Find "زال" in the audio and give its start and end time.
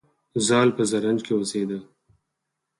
0.47-0.69